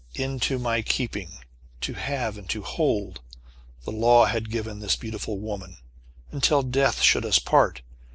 Into 0.15 0.57
my 0.57 0.81
keeping 0.81 1.37
"to 1.81 1.93
have 1.93 2.35
and 2.35 2.49
to 2.49 2.63
hold," 2.63 3.21
the 3.83 3.91
law 3.91 4.25
had 4.25 4.49
given 4.49 4.79
this 4.79 4.95
beautiful 4.95 5.37
woman, 5.37 5.77
"until 6.31 6.63
death 6.63 7.03
should 7.03 7.23
us 7.23 7.37
part." 7.37 7.83